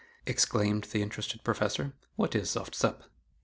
[0.25, 3.03] exclaimed the interested Professor, "what is 'soft sup.